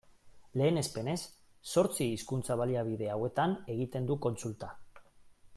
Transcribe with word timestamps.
Lehenespenez, 0.61 1.17
zortzi 1.75 2.09
hizkuntza-baliabide 2.13 3.13
hauetan 3.19 3.57
egiten 3.77 4.11
du 4.13 4.21
kontsulta. 4.29 4.75